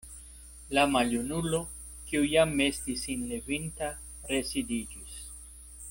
La 0.77 0.85
maljunulo, 0.93 1.59
kiu 2.07 2.25
jam 2.31 2.55
estis 2.69 3.05
sin 3.09 3.29
levinta, 3.35 3.91
residiĝis. 4.35 5.23